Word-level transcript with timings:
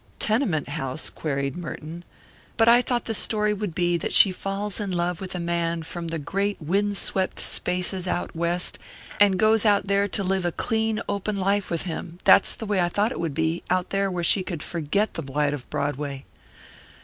"Tenement 0.17 0.67
house?" 0.69 1.11
queried 1.11 1.55
Merton. 1.55 2.03
"But 2.57 2.67
I 2.67 2.81
thought 2.81 3.05
the 3.05 3.13
story 3.13 3.53
would 3.53 3.75
be 3.75 3.97
that 3.97 4.13
she 4.13 4.31
falls 4.31 4.79
in 4.79 4.89
love 4.91 5.21
with 5.21 5.35
a 5.35 5.39
man 5.39 5.83
from 5.83 6.07
the 6.07 6.17
great 6.17 6.59
wind 6.59 6.97
swept 6.97 7.39
spaces 7.39 8.07
out 8.07 8.35
West, 8.35 8.79
and 9.19 9.37
goes 9.37 9.63
out 9.63 9.85
there 9.87 10.07
to 10.07 10.23
live 10.23 10.43
a 10.43 10.51
clean 10.51 11.03
open 11.07 11.35
life 11.35 11.69
with 11.69 11.83
him 11.83 12.17
that's 12.23 12.55
the 12.55 12.65
way 12.65 12.79
I 12.79 12.89
thought 12.89 13.11
it 13.11 13.19
would 13.19 13.35
be 13.35 13.61
out 13.69 13.91
there 13.91 14.09
where 14.09 14.23
she 14.23 14.41
could 14.41 14.63
forget 14.63 15.13
the 15.13 15.21
blight 15.21 15.53
of 15.53 15.69
Broadway." 15.69 16.25